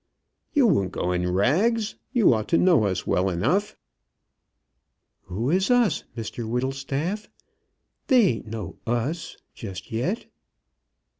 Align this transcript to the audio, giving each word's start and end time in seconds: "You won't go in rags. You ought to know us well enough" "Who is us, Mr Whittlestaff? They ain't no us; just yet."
"You 0.53 0.65
won't 0.65 0.93
go 0.93 1.11
in 1.11 1.31
rags. 1.31 1.93
You 2.11 2.33
ought 2.33 2.47
to 2.47 2.57
know 2.57 2.85
us 2.85 3.05
well 3.05 3.29
enough" 3.29 3.77
"Who 5.25 5.51
is 5.51 5.69
us, 5.69 6.05
Mr 6.17 6.49
Whittlestaff? 6.49 7.29
They 8.07 8.21
ain't 8.25 8.47
no 8.47 8.77
us; 8.87 9.37
just 9.53 9.91
yet." 9.91 10.25